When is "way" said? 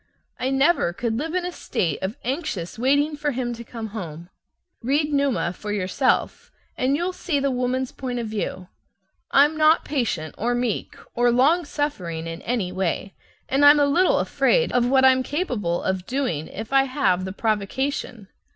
12.71-13.13